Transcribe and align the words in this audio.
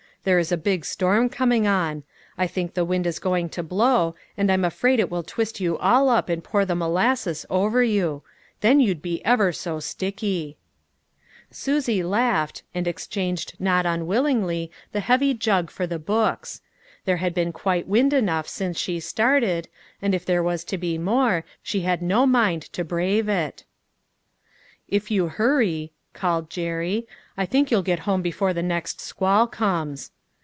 There 0.23 0.37
is 0.37 0.51
a 0.51 0.55
big 0.55 0.85
storm 0.85 1.29
coming 1.29 1.65
on; 1.65 2.03
I 2.37 2.45
think 2.45 2.75
the 2.75 2.85
wind 2.85 3.07
is 3.07 3.17
going 3.17 3.49
to 3.57 3.63
blow, 3.63 4.13
and 4.37 4.51
I'm 4.51 4.63
afraid 4.63 4.99
it 4.99 5.09
will 5.09 5.23
twist 5.23 5.59
you 5.59 5.79
all 5.79 6.09
up 6.09 6.29
and 6.29 6.43
pour 6.43 6.63
the 6.63 6.75
molasses 6.75 7.43
over 7.49 7.81
you. 7.81 8.21
Then 8.59 8.79
you'd 8.79 9.01
be 9.01 9.25
ever 9.25 9.51
so 9.51 9.79
sticky!" 9.79 10.57
Susie 11.49 12.03
laughed 12.03 12.61
and 12.75 12.87
exchanged 12.87 13.55
not 13.57 13.87
unwillingly 13.87 14.69
the 14.91 14.99
heavy 14.99 15.33
jug 15.33 15.71
for 15.71 15.87
the 15.87 15.97
books. 15.97 16.61
There 17.05 17.17
had 17.17 17.33
been 17.33 17.51
quite 17.51 17.87
wind 17.87 18.13
enough 18.13 18.47
since 18.47 18.77
she 18.77 18.99
started, 18.99 19.69
and 20.03 20.13
if 20.13 20.23
there 20.23 20.43
was 20.43 20.63
to 20.65 20.77
be 20.77 20.99
more, 20.99 21.45
she 21.63 21.81
had 21.81 22.03
no 22.03 22.27
mind 22.27 22.61
to 22.73 22.83
brave 22.83 23.27
it." 23.27 23.63
If 24.87 25.09
you 25.09 25.29
hurry," 25.29 25.93
called 26.13 26.49
Jerry," 26.49 27.07
I 27.41 27.45
think 27.45 27.71
you'll 27.71 27.81
get 27.83 27.99
home 27.99 28.21
before 28.21 28.53
the 28.53 28.61
next 28.61 28.99
squall 28.99 29.47
comes." 29.47 30.11